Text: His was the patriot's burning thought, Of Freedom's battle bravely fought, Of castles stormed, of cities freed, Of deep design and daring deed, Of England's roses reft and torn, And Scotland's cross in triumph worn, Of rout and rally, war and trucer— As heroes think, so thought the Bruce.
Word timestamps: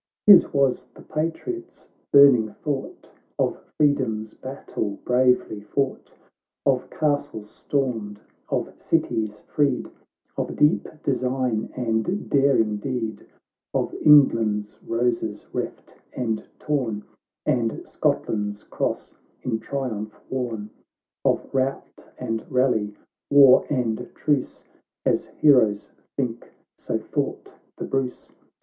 His 0.25 0.51
was 0.51 0.85
the 0.95 1.03
patriot's 1.03 1.87
burning 2.11 2.51
thought, 2.53 3.11
Of 3.37 3.59
Freedom's 3.77 4.33
battle 4.33 4.97
bravely 5.05 5.59
fought, 5.61 6.11
Of 6.65 6.89
castles 6.89 7.51
stormed, 7.51 8.19
of 8.49 8.73
cities 8.81 9.41
freed, 9.41 9.91
Of 10.37 10.55
deep 10.55 10.87
design 11.03 11.69
and 11.75 12.27
daring 12.27 12.77
deed, 12.77 13.27
Of 13.75 13.93
England's 14.01 14.79
roses 14.87 15.45
reft 15.53 15.95
and 16.13 16.47
torn, 16.57 17.03
And 17.45 17.87
Scotland's 17.87 18.63
cross 18.63 19.13
in 19.43 19.59
triumph 19.59 20.19
worn, 20.31 20.71
Of 21.23 21.47
rout 21.53 22.07
and 22.17 22.43
rally, 22.51 22.95
war 23.29 23.67
and 23.69 24.09
trucer— 24.15 24.65
As 25.05 25.27
heroes 25.27 25.91
think, 26.17 26.51
so 26.75 26.97
thought 26.97 27.53
the 27.77 27.85
Bruce. 27.85 28.31